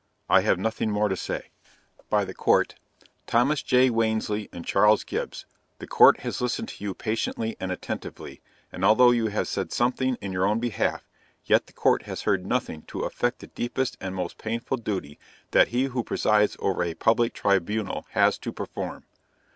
[0.27, 1.51] I have nothing more to say.
[2.09, 2.73] By the Court.
[3.27, 3.91] Thomas J.
[3.91, 5.45] Wansley and Charles Gibbs,
[5.77, 8.41] the Court has listened to you patiently and attentively;
[8.71, 11.07] and although you have said something in your own behalf,
[11.45, 15.19] yet the Court has heard nothing to affect the deepest and most painful duty
[15.51, 19.03] that he who presides over a public tribunal has to perform.